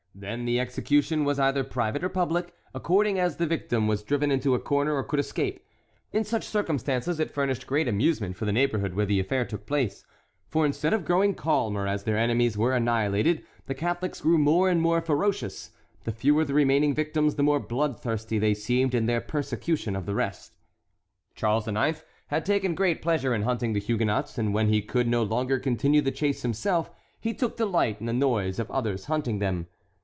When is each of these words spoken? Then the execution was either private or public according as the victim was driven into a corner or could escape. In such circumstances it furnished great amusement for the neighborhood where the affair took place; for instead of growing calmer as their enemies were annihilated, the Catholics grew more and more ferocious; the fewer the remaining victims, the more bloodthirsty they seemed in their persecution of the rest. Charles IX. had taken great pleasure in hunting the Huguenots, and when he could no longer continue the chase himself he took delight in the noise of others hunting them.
Then 0.13 0.43
the 0.45 0.59
execution 0.59 1.23
was 1.25 1.39
either 1.39 1.63
private 1.63 2.03
or 2.03 2.09
public 2.09 2.53
according 2.75 3.17
as 3.17 3.37
the 3.37 3.47
victim 3.47 3.87
was 3.87 4.03
driven 4.03 4.29
into 4.29 4.53
a 4.53 4.59
corner 4.59 4.93
or 4.93 5.03
could 5.03 5.19
escape. 5.21 5.65
In 6.11 6.23
such 6.25 6.43
circumstances 6.45 7.19
it 7.19 7.31
furnished 7.31 7.65
great 7.65 7.87
amusement 7.87 8.35
for 8.35 8.43
the 8.45 8.51
neighborhood 8.51 8.93
where 8.93 9.05
the 9.05 9.19
affair 9.21 9.45
took 9.45 9.65
place; 9.65 10.05
for 10.47 10.63
instead 10.65 10.93
of 10.93 11.05
growing 11.05 11.33
calmer 11.33 11.87
as 11.87 12.03
their 12.03 12.17
enemies 12.19 12.55
were 12.57 12.75
annihilated, 12.75 13.43
the 13.65 13.73
Catholics 13.73 14.21
grew 14.21 14.37
more 14.37 14.69
and 14.69 14.79
more 14.81 15.01
ferocious; 15.01 15.71
the 16.03 16.11
fewer 16.11 16.43
the 16.45 16.53
remaining 16.53 16.93
victims, 16.93 17.33
the 17.35 17.41
more 17.41 17.59
bloodthirsty 17.61 18.37
they 18.37 18.53
seemed 18.53 18.93
in 18.93 19.05
their 19.07 19.21
persecution 19.21 19.95
of 19.95 20.05
the 20.05 20.13
rest. 20.13 20.53
Charles 21.35 21.67
IX. 21.67 22.03
had 22.27 22.45
taken 22.45 22.75
great 22.75 23.01
pleasure 23.01 23.33
in 23.33 23.41
hunting 23.43 23.71
the 23.73 23.79
Huguenots, 23.79 24.37
and 24.37 24.53
when 24.53 24.67
he 24.67 24.81
could 24.83 25.07
no 25.07 25.23
longer 25.23 25.57
continue 25.57 26.01
the 26.01 26.11
chase 26.11 26.41
himself 26.43 26.91
he 27.19 27.33
took 27.33 27.55
delight 27.57 27.99
in 28.01 28.05
the 28.05 28.13
noise 28.13 28.59
of 28.59 28.69
others 28.69 29.05
hunting 29.05 29.39
them. 29.39 29.65